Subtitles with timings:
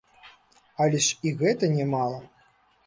[0.85, 2.19] Але ж і гэта не мала.